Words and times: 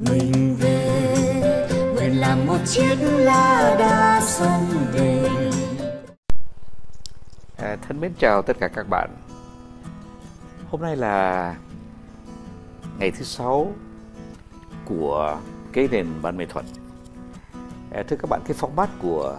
mình 0.00 0.56
về 0.58 1.92
nguyện 1.94 2.20
làm 2.20 2.46
một 2.46 2.58
chiếc 2.66 2.96
lá 3.00 3.76
đa 3.78 4.20
sông 4.20 4.66
về 4.92 5.30
À, 7.56 7.76
thân 7.88 8.00
mến 8.00 8.12
chào 8.18 8.42
tất 8.42 8.56
cả 8.60 8.68
các 8.68 8.86
bạn. 8.90 9.10
Hôm 10.70 10.82
nay 10.82 10.96
là 10.96 11.56
ngày 12.98 13.10
thứ 13.10 13.24
sáu 13.24 13.72
của 14.84 15.38
cái 15.72 15.88
nền 15.90 16.06
văn 16.22 16.36
nghệ 16.36 16.46
thuật. 16.46 16.64
À, 17.92 18.02
thưa 18.08 18.16
các 18.16 18.30
bạn, 18.30 18.40
cái 18.46 18.56
format 18.60 18.86
của 19.02 19.36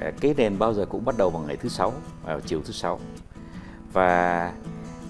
à, 0.00 0.10
cái 0.20 0.34
nền 0.36 0.58
bao 0.58 0.74
giờ 0.74 0.86
cũng 0.88 1.04
bắt 1.04 1.14
đầu 1.18 1.30
vào 1.30 1.42
ngày 1.42 1.56
thứ 1.56 1.68
sáu, 1.68 1.92
vào 2.24 2.40
chiều 2.40 2.62
thứ 2.64 2.72
sáu. 2.72 3.00
Và 3.92 4.38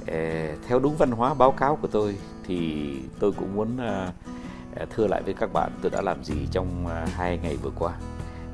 à, 0.06 0.52
theo 0.68 0.78
đúng 0.78 0.96
văn 0.96 1.10
hóa 1.10 1.34
báo 1.34 1.52
cáo 1.52 1.76
của 1.76 1.88
tôi 1.88 2.16
thì 2.46 2.92
tôi 3.18 3.32
cũng 3.32 3.54
muốn 3.54 3.76
à, 3.76 4.12
Ờ, 4.76 4.86
thưa 4.90 5.06
lại 5.06 5.22
với 5.22 5.34
các 5.34 5.52
bạn 5.52 5.72
tôi 5.82 5.90
đã 5.90 6.02
làm 6.02 6.24
gì 6.24 6.48
trong 6.50 6.86
à, 6.86 7.06
hai 7.14 7.38
ngày 7.38 7.56
vừa 7.56 7.70
qua. 7.78 7.92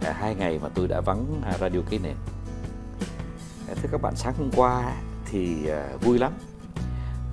Ờ, 0.02 0.12
hai 0.12 0.34
ngày 0.34 0.58
mà 0.62 0.68
tôi 0.74 0.88
đã 0.88 1.00
vắng 1.00 1.40
à, 1.44 1.52
radio 1.60 1.78
cái 1.90 1.98
nền. 2.02 2.16
Ờ, 3.68 3.74
thưa 3.74 3.88
các 3.92 4.02
bạn, 4.02 4.16
sáng 4.16 4.34
hôm 4.38 4.50
qua 4.56 4.92
thì 5.24 5.70
vui 6.00 6.18
lắm. 6.18 6.32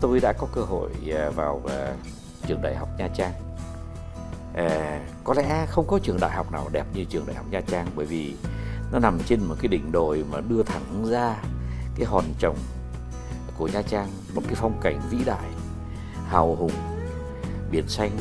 Tôi 0.02 0.20
đã 0.20 0.34
có 0.38 0.48
cơ 0.56 0.62
hội 0.62 0.92
vào 1.36 1.62
trường 2.48 2.62
đại 2.62 2.76
học 2.76 2.90
Nha 2.98 3.08
Trang. 3.08 3.34
À, 4.56 5.00
có 5.24 5.34
lẽ 5.34 5.66
không 5.70 5.88
có 5.88 6.00
trường 6.04 6.20
đại 6.20 6.32
học 6.32 6.52
nào 6.52 6.70
đẹp 6.72 6.86
như 6.94 7.06
trường 7.06 7.26
đại 7.26 7.36
học 7.36 7.46
Nha 7.52 7.62
Trang 7.62 7.88
bởi 7.96 8.06
vì 8.06 8.36
nó 8.92 9.00
nằm 9.00 9.20
trên 9.26 9.44
một 9.44 9.56
cái 9.60 9.68
đỉnh 9.68 9.92
đồi 9.92 10.26
mà 10.32 10.40
đưa 10.50 10.64
thẳng 10.64 11.06
ra 11.06 11.36
cái 11.96 12.06
hòn 12.06 12.24
trồng 12.40 12.58
của 13.58 13.68
Nha 13.68 13.82
Trang, 13.82 14.08
một 14.36 14.42
cái 14.46 14.56
phong 14.56 14.80
cảnh 14.82 15.02
vĩ 15.10 15.18
đại, 15.26 15.50
hào 16.28 16.56
hùng, 16.56 16.72
biển 17.72 17.88
xanh 17.88 18.12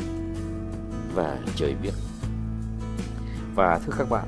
và 1.14 1.38
trời 1.56 1.74
biết. 1.82 1.92
Và 3.54 3.78
thưa 3.78 3.92
các 3.98 4.10
bạn, 4.10 4.24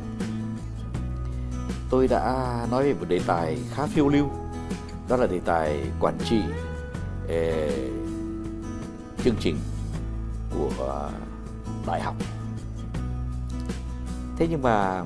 tôi 1.90 2.08
đã 2.08 2.56
nói 2.70 2.84
về 2.84 2.94
một 2.94 3.06
đề 3.08 3.20
tài 3.26 3.58
khá 3.74 3.86
phiêu 3.86 4.08
lưu 4.08 4.30
đó 5.08 5.16
là 5.16 5.26
đề 5.26 5.40
tài 5.44 5.84
quản 6.00 6.18
trị 6.24 6.42
eh, 7.28 7.72
chương 9.24 9.36
trình 9.40 9.56
của 10.50 10.70
ờ, 10.78 11.10
đại 11.86 12.00
học. 12.00 12.14
Thế 14.36 14.46
nhưng 14.50 14.62
mà 14.62 15.04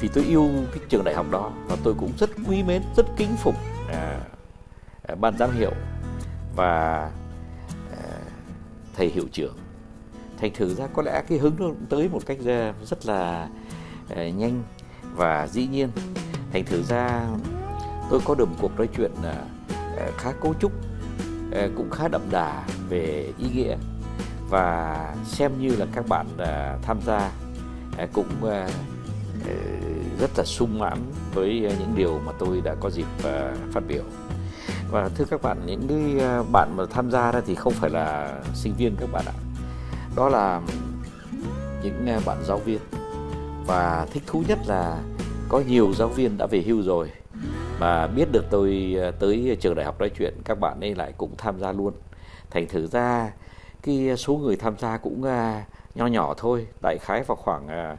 vì 0.00 0.08
tôi 0.08 0.24
yêu 0.24 0.50
cái 0.72 0.84
trường 0.88 1.04
đại 1.04 1.14
học 1.14 1.26
đó 1.30 1.52
và 1.66 1.76
tôi 1.84 1.94
cũng 1.94 2.12
rất 2.18 2.30
quý 2.48 2.62
mến 2.62 2.82
rất 2.96 3.06
kính 3.16 3.36
phục 3.36 3.54
à, 3.88 4.20
à 5.02 5.14
ban 5.14 5.38
giám 5.38 5.50
hiệu 5.50 5.72
và 6.56 7.10
à, 7.92 8.02
thầy 8.96 9.08
hiệu 9.08 9.24
trưởng 9.32 9.63
thành 10.44 10.52
thử 10.54 10.74
ra 10.74 10.86
có 10.86 11.02
lẽ 11.02 11.22
cái 11.28 11.38
hứng 11.38 11.54
nó 11.58 11.66
tới 11.88 12.08
một 12.08 12.22
cách 12.26 12.38
ờ, 12.46 12.72
rất 12.84 13.06
là 13.06 13.48
ờ, 14.08 14.28
nhanh 14.28 14.62
và 15.16 15.46
dĩ 15.46 15.66
nhiên. 15.66 15.88
Thành 16.52 16.64
thử 16.64 16.82
ra, 16.82 17.26
tôi 18.10 18.20
có 18.24 18.34
được 18.34 18.48
một 18.48 18.56
cuộc 18.60 18.76
nói 18.76 18.88
chuyện 18.96 19.10
ờ, 19.22 20.10
khá 20.16 20.32
cấu 20.32 20.54
trúc 20.60 20.72
cũng 21.76 21.90
khá 21.90 22.08
đậm 22.08 22.20
đà 22.30 22.64
về 22.88 23.32
ý 23.38 23.46
nghĩa. 23.54 23.76
Và 24.50 25.14
xem 25.24 25.52
như 25.60 25.76
là 25.76 25.86
các 25.92 26.08
bạn 26.08 26.26
tham 26.82 26.98
gia 27.06 27.30
cũng 28.12 28.28
rất 30.20 30.30
là 30.36 30.44
sung 30.44 30.78
mãn 30.78 30.98
với 31.34 31.60
những 31.78 31.92
điều 31.96 32.20
mà 32.26 32.32
tôi 32.38 32.60
đã 32.60 32.74
có 32.80 32.90
dịp 32.90 33.06
phát 33.72 33.82
biểu. 33.88 34.02
Và 34.90 35.08
thưa 35.14 35.24
các 35.24 35.42
bạn, 35.42 35.66
những 35.66 35.88
cái 35.88 36.28
bạn 36.52 36.76
mà 36.76 36.84
tham 36.90 37.10
gia 37.10 37.32
ra 37.32 37.40
thì 37.46 37.54
không 37.54 37.72
phải 37.72 37.90
là 37.90 38.40
sinh 38.54 38.74
viên 38.78 38.96
các 39.00 39.12
bạn 39.12 39.24
ạ 39.26 39.36
đó 40.16 40.28
là 40.28 40.60
những 41.82 42.06
à, 42.06 42.20
bạn 42.26 42.38
giáo 42.44 42.58
viên. 42.58 42.78
Và 43.66 44.06
thích 44.12 44.22
thú 44.26 44.42
nhất 44.48 44.58
là 44.66 45.02
có 45.48 45.62
nhiều 45.68 45.92
giáo 45.94 46.08
viên 46.08 46.38
đã 46.38 46.46
về 46.46 46.62
hưu 46.66 46.82
rồi 46.82 47.10
mà 47.80 48.06
biết 48.06 48.32
được 48.32 48.44
tôi 48.50 48.96
à, 49.00 49.10
tới 49.10 49.56
trường 49.60 49.74
đại 49.74 49.86
học 49.86 50.00
nói 50.00 50.10
chuyện, 50.18 50.34
các 50.44 50.60
bạn 50.60 50.80
ấy 50.80 50.94
lại 50.94 51.12
cũng 51.16 51.30
tham 51.38 51.60
gia 51.60 51.72
luôn. 51.72 51.92
Thành 52.50 52.68
thử 52.68 52.86
ra, 52.86 53.32
cái 53.82 54.16
số 54.16 54.36
người 54.36 54.56
tham 54.56 54.74
gia 54.78 54.96
cũng 54.96 55.24
à, 55.24 55.64
nho 55.94 56.06
nhỏ 56.06 56.34
thôi, 56.36 56.66
đại 56.82 56.98
khái 57.00 57.22
vào 57.22 57.36
khoảng 57.36 57.96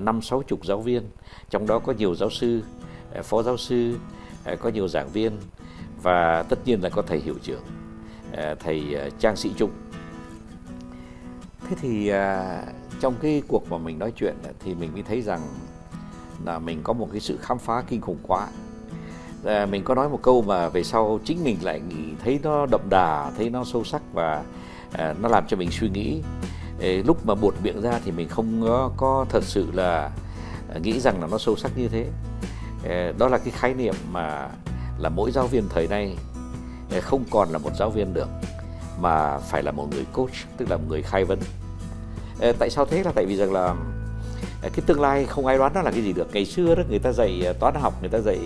năm 0.00 0.22
sáu 0.22 0.42
chục 0.42 0.64
giáo 0.64 0.80
viên. 0.80 1.02
Trong 1.50 1.66
đó 1.66 1.78
có 1.78 1.92
nhiều 1.92 2.14
giáo 2.14 2.30
sư 2.30 2.62
phó 3.22 3.42
giáo 3.42 3.56
sư 3.56 3.98
có 4.60 4.68
nhiều 4.68 4.88
giảng 4.88 5.08
viên 5.08 5.32
và 6.02 6.42
tất 6.42 6.58
nhiên 6.64 6.80
là 6.80 6.88
có 6.88 7.02
thầy 7.02 7.18
hiệu 7.18 7.34
trưởng 7.42 7.62
thầy 8.60 8.96
trang 9.18 9.36
sĩ 9.36 9.52
trung 9.56 9.70
thế 11.68 11.76
thì 11.80 12.08
à, 12.08 12.62
trong 13.00 13.14
cái 13.22 13.42
cuộc 13.48 13.70
mà 13.70 13.78
mình 13.78 13.98
nói 13.98 14.12
chuyện 14.16 14.34
thì 14.64 14.74
mình 14.74 14.92
mới 14.92 15.02
thấy 15.02 15.22
rằng 15.22 15.40
là 16.44 16.58
mình 16.58 16.80
có 16.84 16.92
một 16.92 17.08
cái 17.12 17.20
sự 17.20 17.38
khám 17.42 17.58
phá 17.58 17.82
kinh 17.88 18.00
khủng 18.00 18.18
quá. 18.22 18.48
À, 19.44 19.66
mình 19.66 19.84
có 19.84 19.94
nói 19.94 20.08
một 20.08 20.18
câu 20.22 20.42
mà 20.42 20.68
về 20.68 20.82
sau 20.82 21.20
chính 21.24 21.44
mình 21.44 21.56
lại 21.62 21.80
nghĩ 21.80 22.04
thấy 22.24 22.40
nó 22.42 22.66
đậm 22.66 22.80
đà 22.90 23.30
thấy 23.36 23.50
nó 23.50 23.64
sâu 23.64 23.84
sắc 23.84 24.02
và 24.12 24.42
à, 24.92 25.14
nó 25.20 25.28
làm 25.28 25.44
cho 25.48 25.56
mình 25.56 25.70
suy 25.70 25.88
nghĩ. 25.88 26.22
Ê, 26.80 27.02
lúc 27.02 27.26
mà 27.26 27.34
buột 27.34 27.54
miệng 27.62 27.82
ra 27.82 28.00
thì 28.04 28.10
mình 28.10 28.28
không 28.28 28.62
có, 28.64 28.90
có 28.96 29.26
thật 29.28 29.44
sự 29.44 29.70
là 29.72 30.10
à, 30.74 30.78
nghĩ 30.82 31.00
rằng 31.00 31.20
là 31.20 31.26
nó 31.30 31.38
sâu 31.38 31.56
sắc 31.56 31.72
như 31.76 31.88
thế. 31.88 32.06
Ê, 32.84 33.12
đó 33.18 33.28
là 33.28 33.38
cái 33.38 33.50
khái 33.50 33.74
niệm 33.74 33.94
mà 34.10 34.48
là 34.98 35.08
mỗi 35.08 35.30
giáo 35.30 35.46
viên 35.46 35.68
thời 35.68 35.88
nay 35.88 36.16
không 37.00 37.24
còn 37.30 37.48
là 37.48 37.58
một 37.58 37.70
giáo 37.78 37.90
viên 37.90 38.14
được 38.14 38.28
mà 39.00 39.38
phải 39.38 39.62
là 39.62 39.72
một 39.72 39.88
người 39.90 40.04
coach 40.12 40.34
tức 40.56 40.70
là 40.70 40.76
một 40.76 40.84
người 40.88 41.02
khai 41.02 41.24
vấn. 41.24 41.38
Ờ, 42.40 42.52
tại 42.58 42.70
sao 42.70 42.86
thế? 42.86 43.02
Là 43.02 43.12
tại 43.14 43.26
vì 43.26 43.36
rằng 43.36 43.52
là 43.52 43.74
ờ, 44.62 44.68
cái 44.72 44.80
tương 44.86 45.00
lai 45.00 45.26
không 45.26 45.46
ai 45.46 45.58
đoán 45.58 45.72
nó 45.74 45.82
là 45.82 45.90
cái 45.90 46.02
gì 46.02 46.12
được. 46.12 46.28
Ngày 46.32 46.44
xưa 46.44 46.74
đó 46.74 46.82
người 46.88 46.98
ta 46.98 47.12
dạy 47.12 47.42
ờ, 47.44 47.52
toán 47.52 47.74
học 47.74 47.94
người 48.00 48.10
ta 48.10 48.18
dạy 48.18 48.38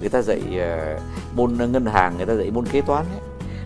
người 0.00 0.08
ta 0.08 0.22
dạy 0.22 0.42
môn 1.36 1.56
ngân 1.56 1.86
hàng 1.86 2.16
người 2.16 2.26
ta 2.26 2.34
dạy 2.34 2.50
môn 2.50 2.66
kế 2.66 2.80
toán 2.80 3.04
ấy. 3.12 3.20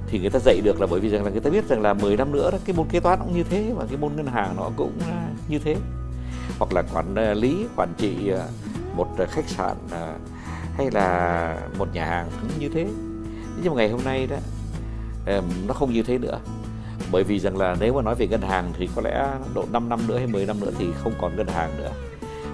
thì 0.09 0.19
người 0.19 0.31
ta 0.31 0.39
dạy 0.39 0.61
được 0.65 0.81
là 0.81 0.87
bởi 0.87 1.01
vì 1.01 1.09
rằng 1.09 1.25
là 1.25 1.31
người 1.31 1.41
ta 1.41 1.51
biết 1.51 1.69
rằng 1.69 1.83
là 1.83 1.95
10 1.95 2.17
năm 2.17 2.33
nữa 2.33 2.51
đó, 2.51 2.59
cái 2.65 2.77
môn 2.77 2.89
kế 2.89 3.01
toán 3.01 3.19
cũng 3.19 3.37
như 3.37 3.45
thế 3.51 3.73
và 3.77 3.85
cái 3.89 3.97
môn 3.97 4.17
ngân 4.17 4.27
hàng 4.27 4.55
nó 4.57 4.71
cũng 4.77 4.99
như 5.49 5.59
thế. 5.59 5.77
Hoặc 6.59 6.73
là 6.73 6.83
quản 6.93 7.35
lý 7.35 7.67
quản 7.77 7.89
trị 7.99 8.33
một 8.97 9.09
khách 9.31 9.49
sạn 9.49 9.77
hay 10.77 10.91
là 10.91 11.59
một 11.79 11.89
nhà 11.95 12.07
hàng 12.07 12.29
cũng 12.41 12.61
như 12.61 12.69
thế 12.69 12.87
nhưng 13.63 13.75
mà 13.75 13.77
ngày 13.77 13.91
hôm 13.91 14.01
nay 14.05 14.27
đó 14.27 14.37
nó 15.67 15.75
không 15.75 15.93
như 15.93 16.03
thế 16.03 16.19
nữa. 16.19 16.39
Bởi 17.13 17.25
vì 17.25 17.39
rằng 17.39 17.57
là 17.57 17.77
nếu 17.81 17.95
mà 17.95 18.03
nói 18.03 18.15
về 18.15 18.27
ngân 18.27 18.41
hàng 18.41 18.73
thì 18.79 18.89
có 18.97 19.03
lẽ 19.03 19.29
độ 19.55 19.65
5 19.73 19.89
năm 19.89 20.01
nữa 20.07 20.19
hay 20.19 20.27
10 20.27 20.47
năm 20.47 20.61
nữa 20.61 20.71
thì 20.79 20.87
không 21.03 21.13
còn 21.21 21.37
ngân 21.37 21.47
hàng 21.47 21.71
nữa. 21.79 21.91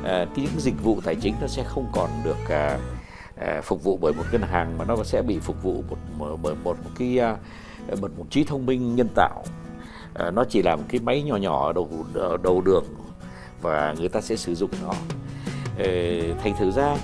À, 0.04 0.26
cái 0.36 0.44
những 0.44 0.60
dịch 0.60 0.82
vụ 0.82 1.00
tài 1.04 1.14
chính 1.14 1.34
nó 1.40 1.46
sẽ 1.46 1.64
không 1.64 1.86
còn 1.92 2.10
được 2.24 2.48
à, 2.48 2.78
à, 3.36 3.60
phục 3.64 3.84
vụ 3.84 3.98
bởi 4.00 4.12
một 4.12 4.24
ngân 4.32 4.42
hàng 4.42 4.78
mà 4.78 4.84
nó 4.84 4.96
sẽ 5.04 5.22
bị 5.22 5.38
phục 5.38 5.62
vụ 5.62 5.84
một 5.90 5.96
một 6.18 6.36
một, 6.42 6.54
một, 6.64 6.76
một 6.84 6.90
cái 6.98 7.18
à, 7.18 7.36
một, 8.00 8.10
một 8.18 8.24
trí 8.30 8.44
thông 8.44 8.66
minh 8.66 8.96
nhân 8.96 9.08
tạo. 9.14 9.44
À, 10.14 10.30
nó 10.30 10.44
chỉ 10.44 10.62
là 10.62 10.76
một 10.76 10.84
cái 10.88 11.00
máy 11.00 11.22
nhỏ 11.22 11.36
nhỏ 11.36 11.66
ở 11.66 11.72
đầu 11.72 11.88
ở 12.14 12.36
đầu 12.42 12.60
đường 12.60 12.84
và 13.62 13.94
người 13.98 14.08
ta 14.08 14.20
sẽ 14.20 14.36
sử 14.36 14.54
dụng 14.54 14.70
nó. 14.82 14.92
À, 15.78 15.86
thành 16.42 16.54
thử 16.58 16.70
ra 16.70 16.96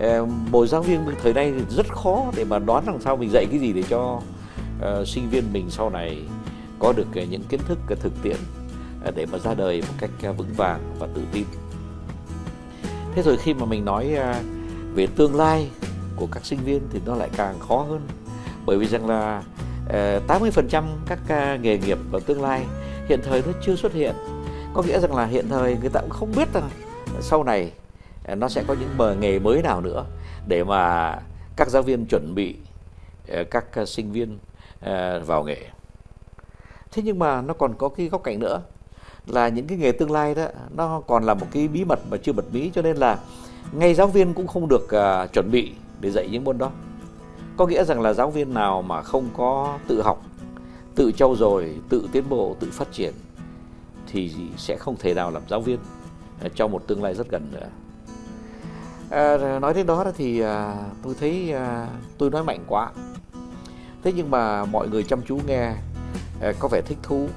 à, 0.00 0.20
một 0.50 0.66
giáo 0.66 0.82
viên 0.82 1.00
thời 1.22 1.32
nay 1.32 1.52
rất 1.70 1.86
khó 1.88 2.24
để 2.36 2.44
mà 2.44 2.58
đoán 2.58 2.84
làm 2.86 3.00
sao 3.00 3.16
mình 3.16 3.30
dạy 3.30 3.46
cái 3.50 3.60
gì 3.60 3.72
để 3.72 3.82
cho 3.88 4.20
Ờ, 4.80 5.04
sinh 5.04 5.30
viên 5.30 5.52
mình 5.52 5.70
sau 5.70 5.90
này 5.90 6.18
có 6.78 6.92
được 6.92 7.06
những 7.30 7.42
kiến 7.48 7.60
thức 7.68 7.78
thực 7.88 8.12
tiễn 8.22 8.36
ờ, 9.04 9.10
để 9.16 9.26
mà 9.26 9.38
ra 9.38 9.54
đời 9.54 9.80
một 9.80 9.94
cách 9.98 10.10
ờ, 10.22 10.32
vững 10.32 10.52
vàng 10.56 10.80
và 10.98 11.08
tự 11.14 11.22
tin. 11.32 11.44
Thế 13.14 13.22
rồi 13.22 13.36
khi 13.36 13.54
mà 13.54 13.66
mình 13.66 13.84
nói 13.84 14.14
về 14.94 15.06
tương 15.06 15.34
lai 15.36 15.70
của 16.16 16.26
các 16.32 16.44
sinh 16.44 16.58
viên 16.64 16.80
thì 16.92 17.00
nó 17.06 17.14
lại 17.14 17.28
càng 17.36 17.58
khó 17.58 17.76
hơn 17.76 18.00
bởi 18.66 18.78
vì 18.78 18.86
rằng 18.86 19.06
là 19.06 19.42
ờ, 19.88 20.20
80% 20.28 20.84
các 21.06 21.18
nghề 21.60 21.78
nghiệp 21.78 21.98
ở 22.12 22.20
tương 22.26 22.42
lai 22.42 22.64
hiện 23.08 23.20
thời 23.22 23.42
nó 23.46 23.52
chưa 23.62 23.76
xuất 23.76 23.92
hiện 23.92 24.14
có 24.74 24.82
nghĩa 24.82 25.00
rằng 25.00 25.14
là 25.14 25.24
hiện 25.24 25.48
thời 25.48 25.76
người 25.80 25.90
ta 25.90 26.00
cũng 26.00 26.10
không 26.10 26.32
biết 26.36 26.52
rằng 26.54 26.70
sau 27.20 27.44
này 27.44 27.72
nó 28.36 28.48
sẽ 28.48 28.64
có 28.66 28.74
những 28.80 28.94
bờ 28.96 29.14
nghề 29.14 29.38
mới 29.38 29.62
nào 29.62 29.80
nữa 29.80 30.04
để 30.46 30.64
mà 30.64 31.14
các 31.56 31.68
giáo 31.68 31.82
viên 31.82 32.06
chuẩn 32.06 32.34
bị 32.34 32.54
các 33.50 33.64
sinh 33.86 34.12
viên 34.12 34.38
À, 34.80 35.18
vào 35.26 35.44
nghề. 35.44 35.62
Thế 36.92 37.02
nhưng 37.02 37.18
mà 37.18 37.42
nó 37.42 37.54
còn 37.54 37.74
có 37.78 37.88
cái 37.88 38.08
góc 38.08 38.22
cạnh 38.22 38.38
nữa 38.38 38.62
là 39.26 39.48
những 39.48 39.66
cái 39.66 39.78
nghề 39.78 39.92
tương 39.92 40.10
lai 40.10 40.34
đó 40.34 40.46
nó 40.76 41.00
còn 41.06 41.24
là 41.24 41.34
một 41.34 41.46
cái 41.50 41.68
bí 41.68 41.84
mật 41.84 41.98
mà 42.10 42.16
chưa 42.16 42.32
bật 42.32 42.44
mí 42.52 42.70
cho 42.74 42.82
nên 42.82 42.96
là 42.96 43.18
ngay 43.72 43.94
giáo 43.94 44.06
viên 44.06 44.34
cũng 44.34 44.46
không 44.46 44.68
được 44.68 44.84
uh, 44.84 45.32
chuẩn 45.32 45.50
bị 45.50 45.72
để 46.00 46.10
dạy 46.10 46.28
những 46.32 46.44
môn 46.44 46.58
đó. 46.58 46.70
Có 47.56 47.66
nghĩa 47.66 47.84
rằng 47.84 48.00
là 48.00 48.12
giáo 48.12 48.30
viên 48.30 48.54
nào 48.54 48.82
mà 48.82 49.02
không 49.02 49.28
có 49.36 49.78
tự 49.88 50.02
học 50.02 50.22
tự 50.94 51.12
trau 51.12 51.36
dồi 51.36 51.74
tự 51.88 52.08
tiến 52.12 52.24
bộ 52.28 52.56
tự 52.60 52.68
phát 52.72 52.92
triển 52.92 53.14
thì 54.06 54.32
sẽ 54.56 54.76
không 54.76 54.96
thể 54.96 55.14
nào 55.14 55.30
làm 55.30 55.42
giáo 55.48 55.60
viên 55.60 55.78
à, 56.42 56.48
trong 56.54 56.72
một 56.72 56.86
tương 56.86 57.02
lai 57.02 57.14
rất 57.14 57.30
gần 57.30 57.48
nữa. 57.52 57.68
À, 59.10 59.58
nói 59.60 59.74
đến 59.74 59.86
đó 59.86 60.04
đó 60.04 60.10
thì 60.16 60.40
à, 60.40 60.76
tôi 61.02 61.14
thấy 61.20 61.52
à, 61.52 61.88
tôi 62.18 62.30
nói 62.30 62.44
mạnh 62.44 62.64
quá 62.66 62.90
thế 64.04 64.12
nhưng 64.16 64.30
mà 64.30 64.64
mọi 64.64 64.88
người 64.88 65.02
chăm 65.04 65.22
chú 65.22 65.40
nghe 65.46 65.72
à, 66.40 66.52
có 66.58 66.68
vẻ 66.68 66.82
thích 66.86 66.98
thú. 67.02 67.28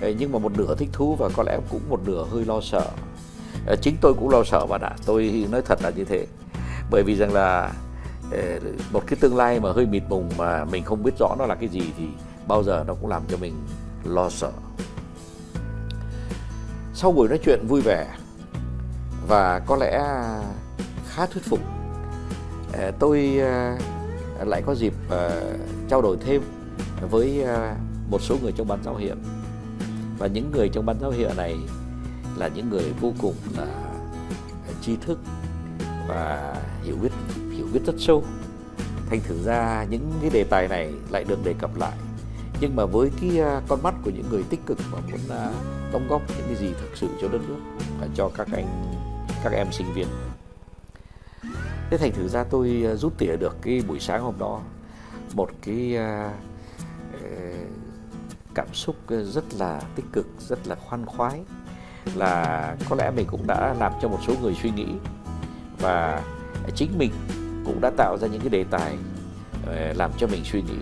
À, 0.00 0.08
nhưng 0.18 0.32
mà 0.32 0.38
một 0.38 0.52
nửa 0.58 0.74
thích 0.74 0.88
thú 0.92 1.16
và 1.16 1.28
có 1.36 1.42
lẽ 1.42 1.58
cũng 1.70 1.80
một 1.88 2.00
nửa 2.06 2.24
hơi 2.30 2.44
lo 2.44 2.60
sợ. 2.60 2.86
À, 3.66 3.74
chính 3.82 3.96
tôi 4.00 4.14
cũng 4.14 4.30
lo 4.30 4.44
sợ 4.44 4.66
bạn 4.66 4.80
ạ, 4.80 4.92
tôi 5.06 5.46
nói 5.50 5.62
thật 5.62 5.82
là 5.82 5.90
như 5.90 6.04
thế. 6.04 6.26
Bởi 6.90 7.02
vì 7.02 7.16
rằng 7.16 7.32
là 7.32 7.72
một 8.92 9.02
cái 9.06 9.18
tương 9.20 9.36
lai 9.36 9.60
mà 9.60 9.72
hơi 9.72 9.86
mịt 9.86 10.02
mùng 10.08 10.30
mà 10.38 10.64
mình 10.64 10.84
không 10.84 11.02
biết 11.02 11.18
rõ 11.18 11.36
nó 11.38 11.46
là 11.46 11.54
cái 11.54 11.68
gì 11.68 11.82
thì 11.98 12.04
bao 12.48 12.62
giờ 12.62 12.84
nó 12.86 12.94
cũng 12.94 13.10
làm 13.10 13.22
cho 13.28 13.36
mình 13.36 13.54
lo 14.04 14.30
sợ. 14.30 14.50
Sau 16.94 17.12
buổi 17.12 17.28
nói 17.28 17.38
chuyện 17.44 17.66
vui 17.66 17.80
vẻ 17.80 18.06
và 19.28 19.58
có 19.66 19.76
lẽ 19.76 20.04
khá 21.08 21.26
thuyết 21.26 21.44
phục 21.44 21.60
tôi 22.98 23.40
lại 24.44 24.62
có 24.66 24.74
dịp 24.74 24.94
ờ, 25.08 25.56
trao 25.88 26.02
đổi 26.02 26.16
thêm 26.26 26.42
với 27.10 27.42
ờ, 27.42 27.74
một 28.10 28.22
số 28.22 28.36
người 28.42 28.52
trong 28.52 28.68
ban 28.68 28.82
giáo 28.84 28.96
hiệu 28.96 29.14
và 30.18 30.26
những 30.26 30.50
người 30.52 30.68
trong 30.68 30.86
ban 30.86 31.00
giáo 31.00 31.10
hiệu 31.10 31.30
này 31.36 31.56
là 32.36 32.48
những 32.48 32.70
người 32.70 32.92
vô 33.00 33.12
cùng 33.20 33.34
là 33.56 33.66
tri 34.82 34.96
thức 34.96 35.18
và 36.08 36.54
hiểu 36.82 36.96
biết 37.02 37.12
hiểu 37.56 37.66
biết 37.72 37.80
rất 37.86 37.94
sâu. 37.98 38.24
Thành 39.10 39.20
thử 39.20 39.42
ra 39.44 39.86
những 39.90 40.12
cái 40.20 40.30
đề 40.30 40.44
tài 40.44 40.68
này 40.68 40.92
lại 41.10 41.24
được 41.24 41.44
đề 41.44 41.54
cập 41.58 41.76
lại. 41.76 41.96
Nhưng 42.60 42.76
mà 42.76 42.86
với 42.86 43.10
cái 43.20 43.30
con 43.68 43.82
mắt 43.82 43.94
của 44.04 44.10
những 44.10 44.26
người 44.30 44.42
tích 44.42 44.60
cực 44.66 44.78
và 44.92 45.00
muốn 45.10 45.20
đóng 45.92 46.08
góp 46.08 46.22
những 46.28 46.46
cái 46.46 46.56
gì 46.56 46.68
thực 46.80 46.96
sự 46.96 47.08
cho 47.20 47.28
đất 47.28 47.40
nước 47.48 47.60
và 48.00 48.08
cho 48.14 48.30
các 48.36 48.48
anh, 48.52 48.66
các 49.44 49.52
em 49.52 49.66
sinh 49.72 49.92
viên 49.94 50.06
thế 51.90 51.98
thành 51.98 52.12
thử 52.12 52.28
ra 52.28 52.44
tôi 52.44 52.82
ờ, 52.86 52.96
rút 52.96 53.18
tỉa 53.18 53.36
được 53.36 53.56
cái 53.62 53.82
buổi 53.88 54.00
sáng 54.00 54.22
hôm 54.22 54.34
đó. 54.38 54.60
Một 55.34 55.50
cái 55.62 55.96
ờ, 55.96 56.30
ờ, 57.22 57.28
cảm 58.54 58.74
xúc 58.74 58.96
rất 59.08 59.44
là 59.58 59.82
tích 59.96 60.06
cực, 60.12 60.26
rất 60.38 60.58
là 60.66 60.74
khoan 60.74 61.06
khoái. 61.06 61.40
Là 62.14 62.76
có 62.88 62.96
lẽ 62.96 63.10
mình 63.16 63.26
cũng 63.30 63.46
đã 63.46 63.74
làm 63.80 63.92
cho 64.02 64.08
một 64.08 64.18
số 64.26 64.34
người 64.42 64.54
suy 64.62 64.70
nghĩ 64.70 64.86
và 65.80 66.22
chính 66.74 66.98
mình 66.98 67.10
cũng 67.64 67.80
đã 67.80 67.90
tạo 67.96 68.16
ra 68.20 68.28
những 68.28 68.40
cái 68.40 68.48
đề 68.48 68.64
tài 68.64 68.98
làm 69.94 70.10
cho 70.18 70.26
mình 70.26 70.44
suy 70.44 70.62
nghĩ 70.62 70.78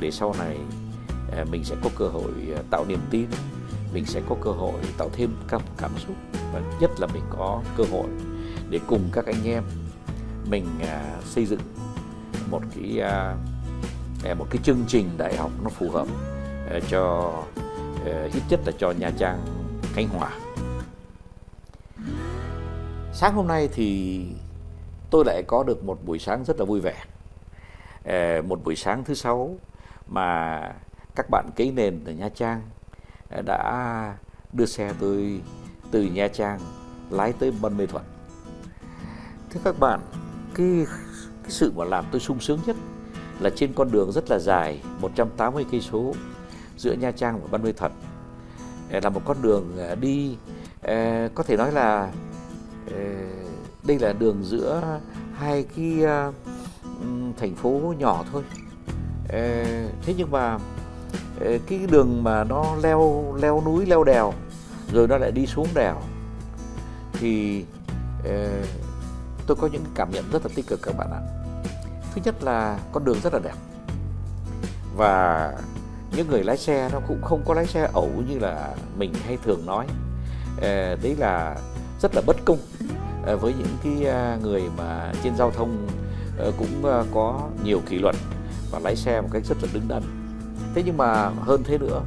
để 0.00 0.10
sau 0.10 0.34
này 0.38 0.58
mình 1.50 1.64
sẽ 1.64 1.76
có 1.84 1.90
cơ 1.98 2.08
hội 2.08 2.32
tạo 2.70 2.84
niềm 2.88 3.00
tin, 3.10 3.26
mình 3.92 4.04
sẽ 4.06 4.20
có 4.28 4.36
cơ 4.40 4.50
hội 4.50 4.80
tạo 4.98 5.10
thêm 5.12 5.36
cảm 5.48 5.60
cảm 5.78 5.90
xúc 5.98 6.16
và 6.52 6.62
nhất 6.80 6.90
là 6.98 7.06
mình 7.06 7.22
có 7.30 7.62
cơ 7.76 7.84
hội 7.90 8.08
để 8.70 8.80
cùng 8.86 9.08
các 9.12 9.26
anh 9.26 9.44
em 9.44 9.64
mình 10.50 10.66
à, 10.82 11.20
xây 11.24 11.46
dựng 11.46 11.60
một 12.50 12.62
cái 12.74 13.00
à, 13.00 13.36
à, 14.24 14.34
một 14.34 14.46
cái 14.50 14.60
chương 14.64 14.84
trình 14.88 15.10
đại 15.18 15.36
học 15.36 15.50
nó 15.62 15.70
phù 15.70 15.90
hợp 15.90 16.06
cho 16.88 17.32
ít 18.32 18.42
nhất 18.48 18.60
là 18.66 18.72
cho 18.78 18.90
Nha 18.90 19.10
Trang 19.18 19.40
Khánh 19.82 20.08
Hòa 20.08 20.30
sáng 23.12 23.34
hôm 23.34 23.46
nay 23.46 23.68
thì 23.72 24.20
tôi 25.10 25.24
lại 25.24 25.42
có 25.46 25.62
được 25.62 25.84
một 25.84 25.98
buổi 26.04 26.18
sáng 26.18 26.44
rất 26.44 26.58
là 26.58 26.64
vui 26.64 26.80
vẻ 26.80 27.04
một 28.42 28.64
buổi 28.64 28.76
sáng 28.76 29.04
thứ 29.04 29.14
sáu 29.14 29.56
mà 30.06 30.60
các 31.16 31.26
bạn 31.30 31.50
kế 31.56 31.70
nền 31.70 32.04
ở 32.04 32.12
Nha 32.12 32.28
Trang 32.28 32.62
đã 33.44 34.16
đưa 34.52 34.66
xe 34.66 34.92
tôi 35.00 35.40
từ 35.90 36.02
Nha 36.02 36.28
Trang 36.28 36.60
lái 37.10 37.32
tới 37.32 37.52
Bân 37.60 37.76
Mê 37.76 37.86
Thuận. 37.86 38.04
Thưa 39.50 39.60
các 39.64 39.78
bạn, 39.80 40.00
cái 40.58 40.86
cái 41.42 41.50
sự 41.50 41.72
mà 41.76 41.84
làm 41.84 42.04
tôi 42.10 42.20
sung 42.20 42.40
sướng 42.40 42.58
nhất 42.66 42.76
là 43.40 43.50
trên 43.50 43.72
con 43.72 43.90
đường 43.90 44.12
rất 44.12 44.30
là 44.30 44.38
dài 44.38 44.82
180 45.00 45.66
cây 45.70 45.80
số 45.80 46.14
giữa 46.76 46.92
Nha 46.92 47.10
Trang 47.10 47.40
và 47.40 47.48
Ban 47.50 47.62
Mê 47.62 47.72
Thuận 47.72 47.92
ờ, 48.92 49.00
là 49.02 49.08
một 49.08 49.20
con 49.24 49.36
đường 49.42 49.72
ờ, 49.78 49.94
đi 49.94 50.36
ờ, 50.82 51.28
có 51.34 51.42
thể 51.42 51.56
nói 51.56 51.72
là 51.72 52.12
đây 53.86 53.98
là 53.98 54.12
đường 54.12 54.44
giữa 54.44 55.00
hai 55.34 55.64
cái 55.76 55.98
thành 57.36 57.54
phố 57.56 57.94
nhỏ 57.98 58.24
thôi. 58.32 58.42
Thế 60.02 60.14
nhưng 60.16 60.30
mà 60.30 60.58
cái 61.40 61.86
đường 61.90 62.24
mà 62.24 62.44
nó 62.44 62.76
leo 62.82 63.34
leo 63.42 63.62
núi, 63.64 63.86
leo 63.86 64.04
đèo, 64.04 64.32
rồi 64.92 65.08
nó 65.08 65.18
lại 65.18 65.32
đi 65.32 65.46
xuống 65.46 65.66
đèo 65.74 65.96
thì 67.12 67.64
tôi 69.48 69.56
có 69.60 69.68
những 69.72 69.84
cảm 69.94 70.10
nhận 70.10 70.24
rất 70.32 70.46
là 70.46 70.50
tích 70.54 70.66
cực 70.66 70.82
các 70.82 70.96
bạn 70.98 71.10
ạ. 71.12 71.20
Thứ 72.14 72.20
nhất 72.24 72.34
là 72.42 72.78
con 72.92 73.04
đường 73.04 73.20
rất 73.22 73.34
là 73.34 73.40
đẹp. 73.44 73.54
Và 74.96 75.52
những 76.16 76.28
người 76.28 76.44
lái 76.44 76.56
xe 76.56 76.88
nó 76.92 77.00
cũng 77.08 77.22
không 77.22 77.42
có 77.46 77.54
lái 77.54 77.66
xe 77.66 77.88
ẩu 77.92 78.10
như 78.28 78.38
là 78.38 78.74
mình 78.96 79.14
hay 79.26 79.38
thường 79.44 79.66
nói. 79.66 79.86
Ờ, 80.60 80.96
đấy 81.02 81.16
là 81.18 81.56
rất 82.00 82.14
là 82.14 82.22
bất 82.26 82.36
công 82.44 82.58
ờ, 83.26 83.36
với 83.36 83.54
những 83.58 83.76
cái 83.82 84.12
ờ, 84.12 84.38
người 84.42 84.62
mà 84.76 85.12
trên 85.22 85.36
giao 85.36 85.50
thông 85.50 85.86
cũng 86.58 87.04
có 87.14 87.48
nhiều 87.64 87.80
kỷ 87.86 87.98
luật 87.98 88.16
và 88.70 88.78
lái 88.78 88.96
xe 88.96 89.20
một 89.20 89.28
cách 89.32 89.42
rất 89.44 89.56
là 89.62 89.68
đứng 89.72 89.88
đắn. 89.88 90.02
Thế 90.74 90.82
nhưng 90.86 90.96
mà 90.96 91.28
hơn 91.28 91.62
thế 91.64 91.78
nữa 91.78 92.02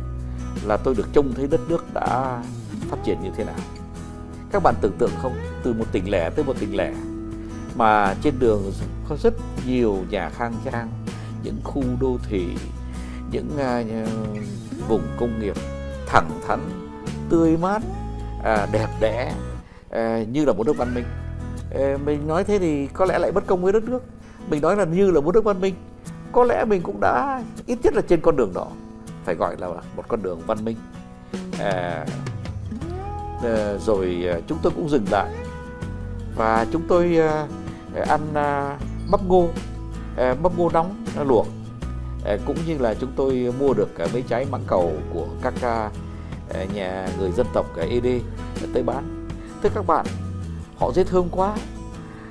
là 0.66 0.78
tôi 0.78 0.96
được 0.96 1.08
trông 1.14 1.34
thấy 1.34 1.48
đất 1.48 1.62
nước 1.68 1.94
đã 1.94 2.44
phát 2.90 2.98
triển 3.04 3.24
như 3.24 3.30
thế 3.38 3.44
nào. 3.44 3.56
Các 4.52 4.64
bạn 4.64 4.76
tưởng 4.82 4.98
tượng 4.98 5.12
không? 5.22 5.34
Từ 5.64 5.74
một 5.74 5.86
tỉnh 5.92 6.12
lẻ 6.12 6.30
tới 6.30 6.46
một 6.46 6.54
tỉnh 6.60 6.78
lẻ 6.78 6.94
mà 7.76 8.16
trên 8.22 8.40
đường 8.40 8.74
có 9.10 9.16
rất 9.24 9.34
nhiều 9.68 9.98
nhà 10.10 10.30
khang 10.30 10.54
trang 10.66 10.90
những 11.44 11.58
khu 11.64 11.84
đô 12.00 12.18
thị 12.30 12.48
những 13.32 13.50
uh, 13.56 14.88
vùng 14.88 15.04
công 15.20 15.40
nghiệp 15.40 15.56
thẳng 16.08 16.30
thắn 16.48 16.60
tươi 17.30 17.58
mát 17.58 17.82
à, 18.44 18.68
đẹp 18.72 18.88
đẽ 19.00 19.34
à, 19.90 20.24
như 20.32 20.46
là 20.46 20.54
một 20.54 20.66
nước 20.66 20.78
văn 20.78 20.96
minh. 20.96 21.06
À, 21.76 21.98
mình 22.06 22.28
nói 22.28 22.44
thế 22.44 22.60
thì 22.60 22.88
có 22.88 23.06
lẽ 23.06 23.20
lại 23.20 23.32
bất 23.32 23.48
công 23.48 23.62
với 23.62 23.74
đất 23.74 23.84
nước. 23.84 24.04
Mình 24.50 24.62
nói 24.62 24.76
là 24.76 24.86
như 24.86 25.12
là 25.12 25.22
một 25.22 25.36
nước 25.36 25.44
văn 25.44 25.62
minh 25.62 25.76
có 26.32 26.44
lẽ 26.44 26.66
mình 26.66 26.82
cũng 26.82 27.00
đã 27.00 27.44
ít 27.66 27.80
nhất 27.84 27.94
là 27.94 28.02
trên 28.02 28.22
con 28.22 28.36
đường 28.36 28.54
đó 28.54 28.68
phải 29.26 29.36
gọi 29.36 29.56
là 29.60 29.68
một 29.68 30.04
con 30.08 30.24
đường 30.24 30.42
văn 30.48 30.66
minh. 30.66 30.78
À, 31.60 32.06
à, 33.44 33.74
rồi 33.86 34.26
à, 34.28 34.40
chúng 34.48 34.58
tôi 34.62 34.72
cũng 34.76 34.90
dừng 34.90 35.06
lại. 35.12 35.36
Và 36.36 36.66
chúng 36.72 36.82
tôi 36.88 37.18
à, 37.18 37.48
ăn 37.96 38.34
à, 38.34 38.78
bắp 39.12 39.24
ngô 39.24 39.48
à, 40.18 40.36
bắp 40.44 40.58
ngô 40.58 40.70
nóng 40.70 41.06
luộc. 41.26 41.48
À, 42.26 42.38
cũng 42.46 42.58
như 42.68 42.78
là 42.78 42.94
chúng 42.94 43.12
tôi 43.16 43.54
mua 43.60 43.74
được 43.74 43.90
mấy 44.14 44.22
trái 44.22 44.46
mãng 44.52 44.64
cầu 44.68 44.92
của 45.14 45.26
các 45.42 45.54
nhà 46.74 47.08
người 47.20 47.32
dân 47.32 47.48
tộc 47.54 47.66
ED 47.78 48.06
tới 48.74 48.84
bán. 48.84 49.28
Thưa 49.64 49.70
các 49.76 49.88
bạn, 49.88 50.06
họ 50.78 50.92
dễ 50.92 51.04
thương 51.04 51.30
quá. 51.32 51.56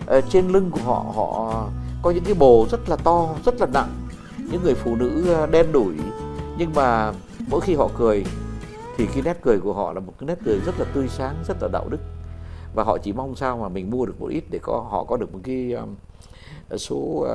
Ờ, 0.06 0.20
trên 0.20 0.48
lưng 0.48 0.70
của 0.70 0.80
họ 0.84 1.04
họ 1.14 1.64
có 2.02 2.10
những 2.10 2.24
cái 2.24 2.34
bồ 2.34 2.66
rất 2.70 2.88
là 2.88 2.96
to, 2.96 3.28
rất 3.44 3.60
là 3.60 3.66
nặng. 3.66 4.08
Những 4.50 4.62
người 4.62 4.74
phụ 4.74 4.96
nữ 4.96 5.36
đen 5.50 5.72
đủi. 5.72 5.94
Nhưng 6.58 6.74
mà 6.74 7.12
mỗi 7.48 7.60
khi 7.60 7.74
họ 7.74 7.88
cười 7.98 8.24
thì 8.96 9.06
cái 9.06 9.22
nét 9.22 9.38
cười 9.42 9.60
của 9.60 9.72
họ 9.72 9.92
là 9.92 10.00
một 10.00 10.12
cái 10.18 10.26
nét 10.26 10.38
cười 10.44 10.60
rất 10.66 10.78
là 10.78 10.86
tươi 10.94 11.08
sáng, 11.08 11.34
rất 11.48 11.56
là 11.62 11.68
đạo 11.72 11.88
đức 11.88 11.98
và 12.74 12.84
họ 12.84 12.98
chỉ 12.98 13.12
mong 13.12 13.36
sao 13.36 13.58
mà 13.58 13.68
mình 13.68 13.90
mua 13.90 14.06
được 14.06 14.20
một 14.20 14.28
ít 14.30 14.44
để 14.50 14.58
có 14.62 14.86
họ 14.90 15.04
có 15.04 15.16
được 15.16 15.32
một 15.32 15.40
cái 15.42 15.72
um, 15.72 15.94
số 16.76 16.96
uh, 16.96 17.28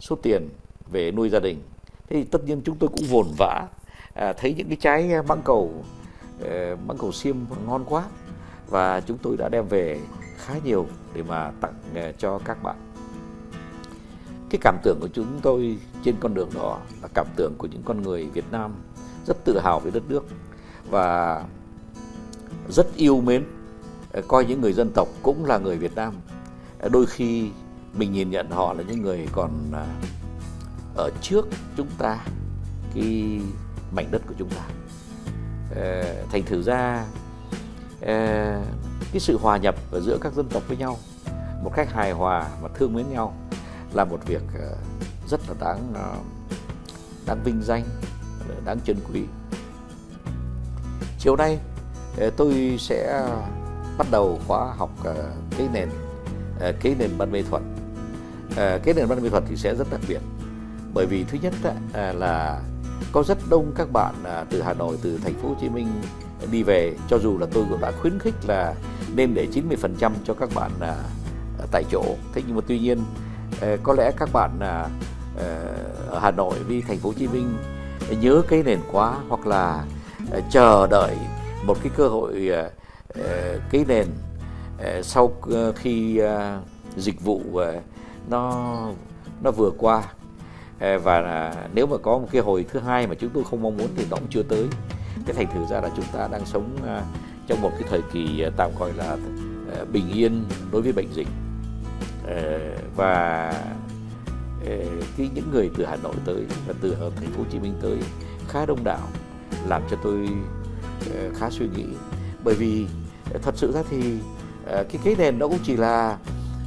số 0.00 0.16
tiền 0.22 0.48
về 0.90 1.10
nuôi 1.10 1.28
gia 1.30 1.40
đình. 1.40 1.62
Thế 2.08 2.16
thì 2.16 2.24
tất 2.24 2.44
nhiên 2.44 2.60
chúng 2.64 2.76
tôi 2.76 2.88
cũng 2.88 3.06
vồn 3.10 3.26
vã 3.38 3.66
à, 4.14 4.32
thấy 4.32 4.54
những 4.54 4.68
cái 4.68 4.76
trái 4.80 5.22
măng 5.28 5.42
cầu 5.44 5.72
uh, 6.40 6.46
măng 6.86 6.98
cầu 6.98 7.12
xiêm 7.12 7.36
ngon 7.66 7.84
quá. 7.84 8.04
Và 8.68 9.00
chúng 9.00 9.18
tôi 9.18 9.36
đã 9.36 9.48
đem 9.48 9.68
về 9.68 10.00
khá 10.36 10.54
nhiều 10.64 10.86
để 11.14 11.22
mà 11.22 11.52
tặng 11.60 11.74
uh, 11.92 12.18
cho 12.18 12.38
các 12.44 12.62
bạn. 12.62 12.76
Cái 14.50 14.58
cảm 14.62 14.76
tưởng 14.82 14.98
của 15.00 15.08
chúng 15.08 15.40
tôi 15.42 15.78
trên 16.04 16.16
con 16.20 16.34
đường 16.34 16.48
đó 16.54 16.80
là 17.02 17.08
cảm 17.14 17.26
tưởng 17.36 17.54
của 17.58 17.66
những 17.66 17.82
con 17.84 18.02
người 18.02 18.24
Việt 18.24 18.44
Nam 18.50 18.74
rất 19.26 19.44
tự 19.44 19.58
hào 19.58 19.80
về 19.80 19.90
đất 19.90 20.02
nước 20.08 20.24
và 20.90 21.44
rất 22.68 22.86
yêu 22.96 23.20
mến 23.20 23.44
Ờ, 24.16 24.22
coi 24.28 24.44
những 24.44 24.60
người 24.60 24.72
dân 24.72 24.90
tộc 24.94 25.08
cũng 25.22 25.44
là 25.44 25.58
người 25.58 25.78
Việt 25.78 25.94
Nam. 25.94 26.14
Ờ, 26.78 26.88
đôi 26.88 27.06
khi 27.06 27.50
mình 27.94 28.12
nhìn 28.12 28.30
nhận 28.30 28.50
họ 28.50 28.72
là 28.72 28.82
những 28.88 29.02
người 29.02 29.28
còn 29.32 29.50
à, 29.72 29.86
ở 30.96 31.10
trước 31.20 31.48
chúng 31.76 31.88
ta, 31.98 32.18
cái 32.94 33.40
mảnh 33.90 34.10
đất 34.10 34.22
của 34.26 34.34
chúng 34.38 34.48
ta. 34.48 34.62
Ờ, 35.74 36.04
thành 36.32 36.42
thử 36.44 36.62
ra 36.62 37.04
cái 39.12 39.20
sự 39.20 39.38
hòa 39.38 39.56
nhập 39.56 39.74
ở 39.90 40.00
giữa 40.00 40.18
các 40.20 40.32
dân 40.32 40.46
tộc 40.48 40.62
với 40.68 40.76
nhau, 40.76 40.98
một 41.64 41.72
cách 41.76 41.92
hài 41.92 42.12
hòa 42.12 42.48
và 42.62 42.68
thương 42.74 42.94
mến 42.94 43.10
nhau 43.10 43.36
là 43.92 44.04
một 44.04 44.20
việc 44.26 44.42
rất 45.28 45.40
là 45.48 45.54
đáng 45.60 45.92
đáng 47.26 47.40
vinh 47.44 47.62
danh 47.62 47.84
đáng 48.64 48.80
trân 48.84 48.96
quý. 49.12 49.22
Chiều 51.18 51.36
nay 51.36 51.58
tôi 52.36 52.76
sẽ 52.78 53.28
bắt 53.98 54.06
đầu 54.10 54.40
khóa 54.46 54.74
học 54.76 54.90
ờ, 55.04 55.30
cái 55.58 55.68
nền 55.72 55.88
ờ, 56.60 56.72
cái 56.80 56.94
nền 56.98 57.10
văn 57.18 57.32
mê 57.32 57.42
thuật. 57.42 57.62
Ờ, 58.56 58.78
cái 58.84 58.94
nền 58.94 59.06
văn 59.06 59.22
mê 59.22 59.28
thuật 59.28 59.42
thì 59.48 59.56
sẽ 59.56 59.74
rất 59.74 59.90
đặc 59.90 60.00
biệt. 60.08 60.20
Bởi 60.94 61.06
vì 61.06 61.24
thứ 61.24 61.38
nhất 61.42 61.54
à, 61.92 62.12
là 62.12 62.60
có 63.12 63.22
rất 63.22 63.38
đông 63.50 63.72
các 63.76 63.92
bạn 63.92 64.14
à, 64.24 64.44
từ 64.50 64.62
Hà 64.62 64.74
Nội 64.74 64.98
từ 65.02 65.18
thành 65.24 65.34
phố 65.34 65.48
Hồ 65.48 65.54
Chí 65.60 65.68
Minh 65.68 65.88
đi 66.50 66.62
về. 66.62 66.92
Cho 67.08 67.18
dù 67.18 67.38
là 67.38 67.46
tôi 67.52 67.64
cũng 67.70 67.80
đã 67.80 67.92
khuyến 67.92 68.18
khích 68.18 68.34
là 68.46 68.74
nên 69.14 69.34
để 69.34 69.46
90% 69.52 70.12
cho 70.24 70.34
các 70.34 70.48
bạn 70.54 70.70
à, 70.80 70.94
tại 71.70 71.84
chỗ. 71.90 72.04
Thế 72.34 72.42
nhưng 72.46 72.56
mà 72.56 72.62
tuy 72.66 72.78
nhiên 72.78 72.98
có 73.82 73.94
lẽ 73.98 74.10
các 74.16 74.28
bạn 74.32 74.50
à, 74.60 74.88
ở 76.08 76.18
Hà 76.18 76.30
Nội 76.30 76.54
đi 76.68 76.80
thành 76.80 76.98
phố 76.98 77.08
Hồ 77.08 77.14
Chí 77.18 77.28
Minh 77.28 77.56
nhớ 78.20 78.42
cái 78.48 78.62
nền 78.62 78.78
quá 78.92 79.14
hoặc 79.28 79.46
là 79.46 79.84
chờ 80.50 80.86
đợi 80.86 81.16
một 81.66 81.76
cái 81.82 81.92
cơ 81.96 82.08
hội 82.08 82.50
Ờ, 83.18 83.60
cái 83.70 83.84
nền 83.88 84.06
ờ, 84.78 85.02
sau 85.02 85.32
ờ, 85.50 85.72
khi 85.72 86.20
dịch 86.96 87.20
vụ 87.20 87.42
nó 88.30 88.74
nó 89.42 89.50
vừa 89.50 89.70
qua. 89.78 90.02
Và 90.78 91.54
nếu 91.74 91.86
mà 91.86 91.96
có 91.96 92.18
một 92.18 92.28
cái 92.32 92.42
hồi 92.42 92.66
thứ 92.72 92.80
hai 92.80 93.06
mà 93.06 93.14
chúng 93.14 93.30
tôi 93.30 93.44
không 93.50 93.62
mong 93.62 93.76
muốn 93.76 93.88
thì 93.96 94.06
nó 94.10 94.16
cũng 94.16 94.28
chưa 94.30 94.42
tới. 94.42 94.66
Cái 95.26 95.34
thành 95.34 95.46
thử 95.54 95.66
ra 95.70 95.80
là 95.80 95.90
chúng 95.96 96.04
ta 96.12 96.28
đang 96.28 96.46
sống 96.46 96.76
trong 97.46 97.62
một 97.62 97.70
cái 97.72 97.88
thời 97.90 98.02
kỳ 98.12 98.44
tạm 98.56 98.70
gọi 98.78 98.92
là 98.92 99.16
bình 99.92 100.10
yên 100.12 100.44
đối 100.72 100.82
với 100.82 100.92
bệnh 100.92 101.12
dịch. 101.12 101.28
Và 102.96 103.52
cái 105.16 105.30
những 105.34 105.50
người 105.52 105.70
từ 105.76 105.84
Hà 105.84 105.96
Nội 105.96 106.14
tới 106.24 106.46
và 106.66 106.74
từ 106.80 106.96
thành 107.16 107.30
phố 107.30 107.38
Hồ 107.38 107.44
Chí 107.50 107.58
Minh 107.58 107.74
tới 107.82 107.98
khá 108.48 108.66
đông 108.66 108.84
đảo, 108.84 109.08
làm 109.68 109.82
cho 109.90 109.96
tôi 110.02 110.28
khá 111.34 111.50
suy 111.50 111.66
nghĩ. 111.76 111.86
Bởi 112.44 112.54
vì 112.54 112.86
thật 113.42 113.54
sự 113.56 113.72
ra 113.72 113.82
thì 113.90 114.18
ờ, 114.66 114.84
cái 114.92 115.00
cái 115.04 115.14
nền 115.18 115.38
đó 115.38 115.48
cũng 115.48 115.58
chỉ 115.64 115.76
là 115.76 116.18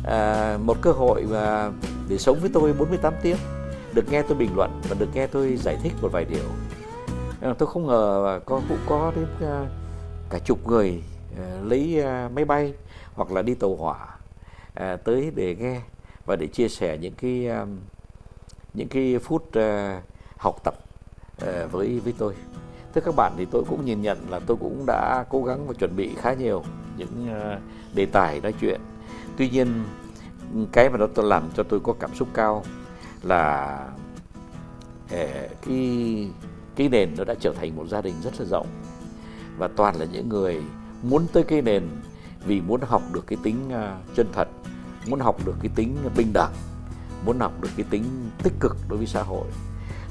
ờ, 0.03 0.57
một 0.63 0.77
cơ 0.81 0.91
hội 0.91 1.23
mà 1.29 1.71
để 2.09 2.17
sống 2.17 2.39
với 2.39 2.49
tôi 2.53 2.73
48 2.73 3.13
tiếng, 3.21 3.37
được 3.93 4.11
nghe 4.11 4.21
tôi 4.21 4.37
bình 4.37 4.49
luận 4.55 4.81
và 4.89 4.95
được 4.99 5.09
nghe 5.13 5.27
tôi 5.27 5.55
giải 5.57 5.77
thích 5.83 5.93
một 6.01 6.09
vài 6.11 6.25
điều. 6.25 6.43
Ờ, 7.41 7.53
tôi 7.57 7.69
không 7.69 7.87
ngờ 7.87 8.39
có, 8.45 8.61
cũng 8.69 8.77
có 8.87 9.11
đến 9.15 9.27
cả 10.29 10.39
chục 10.39 10.67
người 10.67 11.03
lấy 11.63 12.03
máy 12.33 12.45
bay 12.45 12.73
hoặc 13.13 13.31
là 13.31 13.41
đi 13.41 13.53
tàu 13.55 13.75
hỏa 13.75 14.07
tới 15.03 15.31
để 15.35 15.55
nghe 15.59 15.81
và 16.25 16.35
để 16.35 16.47
chia 16.47 16.67
sẻ 16.67 16.97
những 16.97 17.13
cái 17.13 17.49
những 18.73 18.87
cái 18.87 19.19
phút 19.19 19.49
học 20.37 20.55
tập 20.63 20.73
với 21.71 21.99
với 21.99 22.13
tôi 22.17 22.33
thưa 22.93 23.01
các 23.01 23.15
bạn, 23.15 23.33
thì 23.37 23.45
tôi 23.51 23.63
cũng 23.69 23.85
nhìn 23.85 24.01
nhận 24.01 24.17
là 24.29 24.39
tôi 24.39 24.57
cũng 24.59 24.83
đã 24.87 25.25
cố 25.29 25.43
gắng 25.43 25.67
và 25.67 25.73
chuẩn 25.73 25.95
bị 25.95 26.15
khá 26.17 26.33
nhiều 26.33 26.63
những 26.97 27.27
ờ, 27.29 27.59
đề 27.93 28.05
tài 28.05 28.41
nói 28.41 28.53
chuyện. 28.61 28.81
Tuy 29.37 29.49
nhiên, 29.49 29.83
cái 30.71 30.89
mà 30.89 30.97
nó 30.97 31.07
tôi 31.15 31.25
làm 31.25 31.49
cho 31.55 31.63
tôi 31.63 31.79
có 31.79 31.93
cảm 31.99 32.15
xúc 32.15 32.27
cao 32.33 32.63
là 33.23 33.77
ờ, 35.11 35.27
cái 35.65 36.29
cái 36.75 36.89
nền 36.89 37.09
nó 37.17 37.23
đã 37.23 37.35
trở 37.39 37.53
thành 37.53 37.75
một 37.75 37.87
gia 37.87 38.01
đình 38.01 38.15
rất 38.23 38.39
là 38.39 38.45
rộng. 38.45 38.67
Và 39.57 39.67
toàn 39.67 39.95
là 39.95 40.05
những 40.05 40.29
người 40.29 40.61
muốn 41.03 41.27
tới 41.33 41.43
cái 41.43 41.61
nền 41.61 41.83
vì 42.45 42.61
muốn 42.61 42.81
học 42.81 43.01
được 43.13 43.27
cái 43.27 43.37
tính 43.43 43.69
ờ, 43.71 43.97
chân 44.15 44.27
thật, 44.33 44.47
muốn 45.07 45.19
học 45.19 45.45
được 45.45 45.55
cái 45.61 45.71
tính 45.75 45.95
bình 46.15 46.33
đẳng, 46.33 46.53
muốn 47.25 47.39
học 47.39 47.53
được 47.61 47.69
cái 47.77 47.85
tính 47.89 48.03
tích 48.43 48.53
cực 48.59 48.77
đối 48.89 48.97
với 48.97 49.07
xã 49.07 49.23
hội 49.23 49.47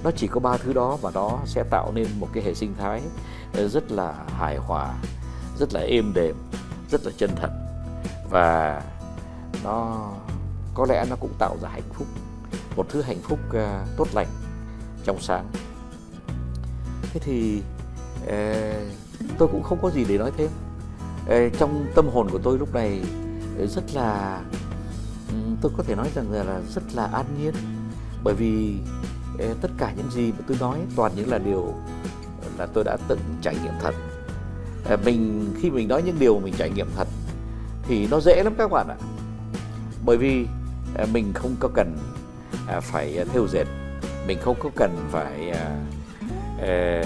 nó 0.05 0.11
chỉ 0.11 0.26
có 0.26 0.40
ba 0.40 0.57
thứ 0.57 0.73
đó 0.73 0.99
và 1.02 1.11
nó 1.14 1.38
sẽ 1.45 1.64
tạo 1.71 1.93
nên 1.95 2.07
một 2.19 2.28
cái 2.33 2.43
hệ 2.45 2.55
sinh 2.55 2.75
thái 2.78 3.02
ờ, 3.52 3.69
rất 3.69 3.93
là 3.93 4.14
hài 4.38 4.57
hòa 4.57 4.95
rất 5.59 5.75
là 5.75 5.81
êm 5.81 6.12
đềm 6.14 6.37
rất 6.90 7.05
là 7.05 7.12
chân 7.17 7.31
thật. 7.37 7.50
Và 8.31 8.83
nó 9.64 10.09
có 10.75 10.87
lẽ 10.88 11.05
nó 11.11 11.17
cũng 11.17 11.33
tạo 11.38 11.57
ra 11.62 11.69
hạnh 11.69 11.90
phúc 11.93 12.07
một 12.76 12.87
thứ 12.88 13.02
hạnh 13.02 13.21
phúc 13.23 13.38
uh, 13.49 13.97
tốt 13.97 14.09
lành 14.14 14.28
trong 15.05 15.21
sáng. 15.21 15.50
Thế 17.02 17.21
thì 17.21 17.62
uh, 18.23 18.93
tôi 19.38 19.49
cũng 19.52 19.62
không 19.62 19.78
có 19.83 19.90
gì 19.90 20.05
để 20.09 20.19
nói 20.19 20.33
thêm. 20.37 20.50
Uh, 21.23 21.59
trong 21.59 21.87
tâm 21.95 22.09
hồn 22.09 22.28
của 22.31 22.38
tôi 22.38 22.59
lúc 22.59 22.75
này 22.75 23.00
rất 23.69 23.85
là 23.95 24.40
um, 25.28 25.57
tôi 25.62 25.73
có 25.76 25.83
thể 25.83 25.95
nói 25.95 26.11
rằng 26.14 26.33
là, 26.33 26.61
rất 26.75 26.83
là 26.95 27.07
an 27.07 27.26
nhiên. 27.38 27.55
Bởi 28.25 28.35
vì 28.35 28.78
tất 29.38 29.71
cả 29.78 29.92
những 29.97 30.11
gì 30.11 30.33
mà 30.33 30.38
tôi 30.47 30.57
nói, 30.61 30.78
toàn 30.97 31.12
những 31.16 31.30
là 31.30 31.38
điều 31.38 31.75
là 32.59 32.66
tôi 32.66 32.85
đã 32.85 32.97
từng 33.09 33.21
trải 33.42 33.57
nghiệm 33.64 33.73
thật. 33.80 33.95
Mình, 35.04 35.50
khi 35.61 35.71
mình 35.71 35.88
nói 35.88 36.02
những 36.02 36.16
điều 36.18 36.40
mình 36.40 36.54
trải 36.59 36.71
nghiệm 36.71 36.87
thật 36.97 37.09
thì 37.83 38.07
nó 38.07 38.21
dễ 38.21 38.42
lắm 38.42 38.54
các 38.59 38.71
bạn 38.71 38.88
ạ. 38.88 38.97
Bởi 40.04 40.16
vì 40.16 40.47
mình 41.12 41.33
không 41.35 41.57
có 41.61 41.68
cần 41.75 41.97
à, 42.66 42.80
phải 42.80 43.25
theo 43.33 43.47
dệt. 43.47 43.64
Mình 44.26 44.38
không 44.40 44.57
có 44.61 44.71
cần 44.76 44.97
phải 45.11 45.50
à, 45.50 47.04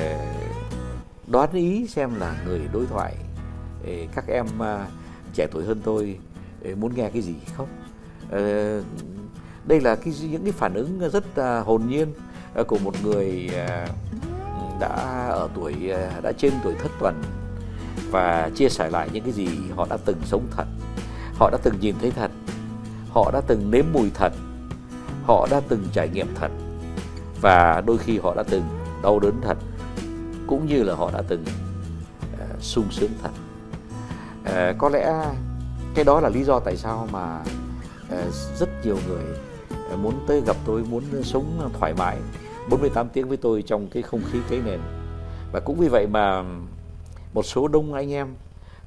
đoán 1.27 1.53
ý 1.53 1.87
xem 1.87 2.15
là 2.15 2.43
người 2.47 2.61
đối 2.73 2.87
thoại. 2.87 3.17
Các 4.15 4.25
em 4.29 4.47
à, 4.63 4.87
trẻ 5.35 5.47
tuổi 5.53 5.65
hơn 5.65 5.81
tôi 5.85 6.19
muốn 6.77 6.95
nghe 6.95 7.11
cái 7.11 7.23
gì 7.23 7.35
không? 7.57 7.69
Đây 9.67 9.81
là 9.81 9.95
cái 9.95 10.15
những 10.31 10.45
cái 10.45 10.53
phản 10.53 10.75
ứng 10.75 11.11
rất 11.13 11.37
à, 11.37 11.61
hồn 11.61 11.83
nhiên 11.89 12.15
à, 12.55 12.63
của 12.63 12.79
một 12.79 12.95
người 13.03 13.51
à, 13.55 13.87
đã 14.81 15.27
ở 15.29 15.49
tuổi 15.55 15.75
đã 16.23 16.33
trên 16.39 16.53
tuổi 16.65 16.75
thất 16.83 16.91
tuần 17.01 17.23
và 18.11 18.51
chia 18.55 18.69
sẻ 18.69 18.91
lại 18.91 19.09
những 19.13 19.25
cái 19.25 19.33
gì 19.33 19.49
họ 19.77 19.87
đã 19.91 19.97
từng 20.05 20.21
sống 20.25 20.47
thật 20.57 20.67
họ 21.35 21.51
đã 21.51 21.59
từng 21.63 21.75
nhìn 21.81 21.95
thấy 22.01 22.11
thật 22.11 22.31
họ 23.11 23.31
đã 23.31 23.41
từng 23.47 23.71
nếm 23.71 23.85
mùi 23.93 24.11
thật 24.15 24.33
họ 25.25 25.49
đã 25.51 25.61
từng 25.69 25.85
trải 25.93 26.09
nghiệm 26.09 26.27
thật 26.35 26.51
và 27.41 27.83
đôi 27.87 27.99
khi 27.99 28.19
họ 28.19 28.35
đã 28.35 28.43
từng 28.43 28.63
đau 29.03 29.19
đớn 29.21 29.41
thật 29.43 29.59
cũng 30.47 30.67
như 30.67 30.83
là 30.83 30.95
họ 30.95 31.11
đã 31.11 31.23
từng 31.29 31.45
uh, 32.35 32.63
sung 32.63 32.87
sướng 32.91 33.11
thật. 33.23 33.31
Uh, 34.43 34.79
có 34.79 34.89
lẽ 34.89 35.25
cái 35.95 36.05
đó 36.05 36.21
là 36.21 36.29
lý 36.29 36.45
do 36.45 36.61
tại 36.61 36.77
sao 36.77 37.09
mà 37.13 37.41
uh, 38.13 38.35
rất 38.59 38.69
nhiều 38.85 38.99
người 39.09 39.25
Ờ, 39.93 39.97
muốn 39.97 40.15
tới 40.27 40.43
gặp 40.47 40.57
tôi, 40.67 40.85
muốn 40.91 41.03
sống 41.23 41.71
thoải 41.79 41.95
mái 41.95 42.17
48 42.71 43.09
tiếng 43.09 43.29
với 43.29 43.37
tôi 43.37 43.63
trong 43.63 43.87
cái 43.87 44.03
không 44.03 44.21
khí 44.33 44.39
cái 44.51 44.61
nền. 44.65 44.81
Và 45.53 45.61
cũng 45.61 45.77
vì 45.79 45.89
vậy 45.89 46.07
mà 46.07 46.45
một 47.35 47.43
số 47.43 47.69
đông 47.69 47.95
anh 47.95 48.13
em 48.13 48.35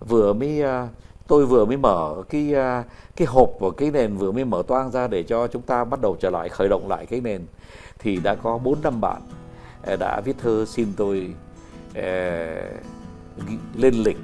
vừa 0.08 0.34
mới 0.34 0.62
ờ, 0.62 0.88
tôi 1.28 1.46
vừa 1.46 1.66
mới 1.66 1.78
mở 1.78 2.24
cái 2.30 2.54
ờ, 2.54 2.84
cái 3.16 3.28
hộp 3.28 3.50
của 3.60 3.72
cái 3.72 3.92
nền, 3.92 4.18
vừa 4.18 4.32
mới 4.32 4.46
mở 4.46 4.64
toang 4.68 4.92
ra 4.92 5.08
để 5.08 5.24
cho 5.24 5.48
chúng 5.48 5.62
ta 5.62 5.84
bắt 5.84 6.02
đầu 6.02 6.18
trở 6.20 6.30
lại, 6.30 6.50
khởi 6.50 6.70
động 6.70 6.88
lại 6.88 7.06
cái 7.06 7.22
nền, 7.22 7.42
thì 8.00 8.20
đã 8.24 8.36
có 8.36 8.58
bốn 8.58 8.82
năm 8.82 9.02
bạn 9.02 9.22
đã 10.00 10.22
viết 10.26 10.36
thơ 10.42 10.66
xin 10.68 10.88
tôi 10.98 11.34
lên 13.76 13.94
lịch 13.94 14.18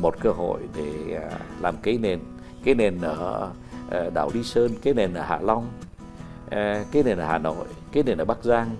một 0.00 0.14
cơ 0.20 0.30
hội 0.30 0.60
để 0.76 1.20
làm 1.60 1.76
cái 1.82 1.98
nền. 1.98 2.18
Cái 2.64 2.74
nền 2.74 3.00
ở 3.00 3.50
đảo 4.14 4.30
Lý 4.34 4.42
Sơn, 4.42 4.70
cái 4.82 4.94
nền 4.94 5.14
ở 5.14 5.22
Hạ 5.22 5.38
Long. 5.42 5.68
Ờ, 6.54 6.84
cái 6.92 7.02
nền 7.02 7.18
ở 7.18 7.26
Hà 7.26 7.38
Nội, 7.38 7.66
cái 7.92 8.02
nền 8.02 8.18
ở 8.18 8.24
Bắc 8.24 8.44
Giang 8.44 8.76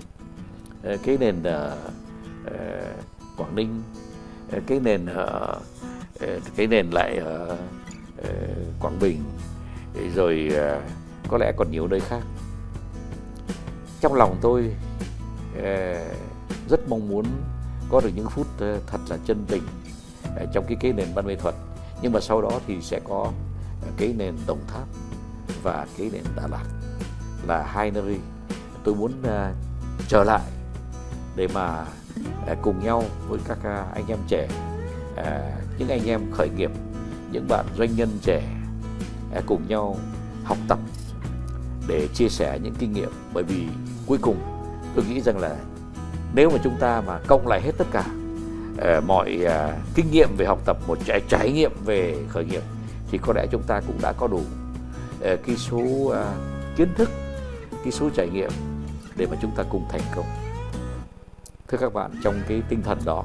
ờ, 0.83 0.97
cái 1.03 1.17
nền 1.19 1.43
ở 1.43 1.77
ờ, 2.47 2.83
Quảng 3.37 3.55
Ninh 3.55 3.83
cái 4.67 4.81
nền 4.81 5.07
ở 5.07 5.61
cái 6.57 6.67
nền 6.67 6.91
lại 6.91 7.17
ở 7.17 7.57
Quảng 8.81 8.99
Bình. 9.01 9.25
Rồi 10.15 10.53
có 11.29 11.39
lẽ 11.39 11.53
còn 11.57 11.71
nhiều 11.71 11.87
nơi 11.87 12.01
khác. 12.01 12.23
Trong 14.01 14.15
lòng 14.15 14.37
tôi 14.41 14.75
rất 16.69 16.89
mong 16.89 17.09
muốn 17.09 17.25
có 17.91 18.01
được 18.01 18.11
những 18.15 18.29
phút 18.31 18.47
thật 18.59 19.01
là 19.09 19.17
chân 19.27 19.45
tình 19.49 19.63
trong 20.53 20.65
cái 20.69 20.77
cái 20.81 20.93
nền 20.93 21.09
văn 21.15 21.27
nghệ 21.27 21.37
thuật. 21.37 21.55
Nhưng 22.03 22.13
mà 22.13 22.21
sau 22.21 22.43
đó 22.43 22.61
thì 22.67 22.83
sẽ 22.83 23.01
có 23.05 23.33
cái 23.97 24.15
nền 24.19 24.35
Đồng 24.47 24.61
Tháp 24.67 24.87
và 25.63 25.87
cái 25.99 26.11
nền 26.13 26.25
Đà 26.37 26.47
Lạt 26.47 26.84
là 27.49 27.63
hai 27.63 27.91
nơi 27.91 28.19
tôi 28.85 28.95
muốn 28.95 29.13
à, 29.23 29.53
trở 30.09 30.25
lại 30.25 30.43
để 31.37 31.49
mà 31.55 31.85
à, 32.47 32.55
cùng 32.63 32.85
nhau 32.85 33.05
với 33.29 33.39
các 33.49 33.59
à, 33.65 33.87
anh 33.95 34.05
em 34.09 34.19
trẻ 34.29 34.49
những 35.79 35.89
anh 35.89 36.07
em 36.07 36.21
khởi 36.33 36.49
nghiệp 36.57 36.71
những 37.33 37.49
bạn 37.49 37.67
doanh 37.79 37.97
nhân 37.97 38.09
trẻ 38.23 38.43
cùng 39.47 39.69
nhau 39.69 39.97
học 40.45 40.59
tập 40.69 40.79
để 41.89 42.09
chia 42.15 42.29
sẻ 42.29 42.59
những 42.63 42.75
kinh 42.79 42.93
nghiệm. 42.93 43.11
Bởi 43.33 43.45
vì 43.45 43.69
cuối 44.07 44.19
cùng 44.21 44.37
tôi 44.95 45.05
nghĩ 45.05 45.21
rằng 45.21 45.39
là 45.39 45.57
nếu 46.35 46.51
mà 46.51 46.59
chúng 46.65 46.77
ta 46.81 47.01
mà 47.07 47.19
cộng 47.27 47.47
lại 47.47 47.61
hết 47.61 47.73
tất 47.79 47.87
cả 47.93 48.05
uh, 48.75 49.05
mọi 49.05 49.39
uh, 49.45 49.95
kinh 49.95 50.11
nghiệm 50.11 50.29
về 50.37 50.47
học 50.47 50.61
tập 50.65 50.77
một 50.87 50.99
trải, 51.05 51.21
trải 51.29 51.53
nghiệm 51.53 51.73
về 51.85 52.17
khởi 52.29 52.45
nghiệp 52.45 52.63
thì 53.11 53.19
có 53.19 53.33
lẽ 53.37 53.47
chúng 53.51 53.63
ta 53.63 53.81
cũng 53.87 53.99
đã 54.03 54.13
có 54.13 54.27
đủ 54.27 54.41
uh, 54.41 55.39
cái 55.47 55.57
số 55.57 55.79
uh, 55.79 56.15
kiến 56.77 56.89
thức 56.97 57.11
cái 57.85 57.93
số 57.93 58.11
trải 58.11 58.29
nghiệm 58.29 58.51
để 59.17 59.27
mà 59.31 59.37
chúng 59.43 59.51
ta 59.57 59.65
cùng 59.71 59.85
thành 59.89 60.01
công. 60.15 60.25
Thưa 61.69 61.79
các 61.79 61.95
bạn, 61.95 62.11
trong 62.23 62.35
cái 62.49 62.63
tinh 62.69 62.83
thần 62.83 62.99
đó 63.05 63.25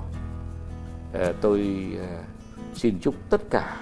ờ, 1.14 1.34
tôi 1.42 1.88
ờ, 2.00 2.24
xin 2.74 3.00
chúc 3.02 3.16
tất 3.30 3.42
cả 3.50 3.78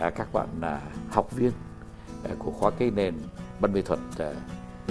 ờ, 0.00 0.10
các 0.10 0.32
bạn 0.32 0.48
là 0.60 0.80
học 1.10 1.32
viên 1.32 1.52
của 2.38 2.50
khóa 2.50 2.70
cây 2.70 2.90
nền 2.90 3.14
văn 3.60 3.74
nghệ 3.74 3.82
thuật 3.82 4.00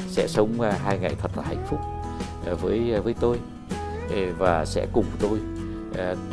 sẽ 0.08 0.28
sống 0.28 0.60
hai 0.60 1.00
ngày 1.00 1.16
thật 1.20 1.32
là 1.38 1.44
hạnh 1.44 1.66
phúc 1.68 1.80
với 2.62 3.02
với 3.02 3.16
tôi. 3.20 3.40
Và 4.38 4.66
sẽ 4.66 4.88
cùng 4.94 5.06
tôi 5.20 5.40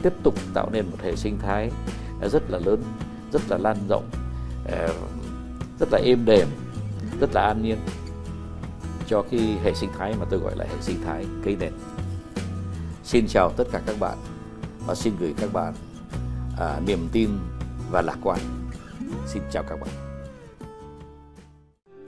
tiếp 0.02 0.12
tục 0.22 0.34
tạo 0.54 0.70
nên 0.72 0.86
một 0.90 0.96
hệ 1.02 1.16
sinh 1.16 1.38
thái 1.38 1.70
rất 2.32 2.50
là 2.50 2.58
lớn, 2.64 2.82
rất 3.32 3.42
là 3.48 3.58
lan 3.58 3.76
rộng 3.88 4.04
rất 5.78 5.92
là 5.92 5.98
êm 6.04 6.24
đềm, 6.24 6.48
rất 7.20 7.34
là 7.34 7.42
an 7.42 7.62
nhiên 7.62 7.78
cho 9.06 9.22
cái 9.30 9.58
hệ 9.64 9.74
sinh 9.74 9.90
thái 9.98 10.14
mà 10.20 10.26
tôi 10.30 10.40
gọi 10.40 10.56
là 10.56 10.64
hệ 10.64 10.76
sinh 10.80 10.96
thái 11.04 11.26
cây 11.44 11.56
nền. 11.60 11.72
Xin 13.04 13.26
chào 13.28 13.52
tất 13.56 13.64
cả 13.72 13.80
các 13.86 13.96
bạn 14.00 14.18
và 14.86 14.94
xin 14.94 15.12
gửi 15.20 15.34
các 15.36 15.52
bạn 15.52 15.74
à, 16.58 16.80
niềm 16.86 17.08
tin 17.12 17.30
và 17.90 18.02
lạc 18.02 18.16
quan. 18.22 18.38
Xin 19.26 19.42
chào 19.52 19.62
các 19.62 19.78
bạn. 19.80 19.90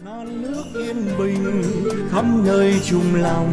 Non 0.05 0.43
nước 0.43 0.65
yên 0.75 1.19
bình 1.19 1.63
khắp 2.11 2.25
nơi 2.45 2.81
chung 2.85 3.15
lòng 3.15 3.53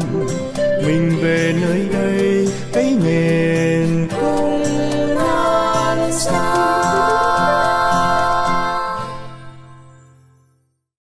mình 0.86 1.20
về 1.22 1.56
nơi 1.62 1.90
đây 1.94 2.48
cái 2.74 2.98
nền 3.04 4.08
cùng 4.22 4.64
non 5.16 6.12
sao 6.12 7.21